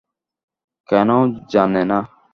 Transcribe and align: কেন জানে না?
কেন 0.89 1.09
জানে 1.51 1.83
না? 1.83 1.99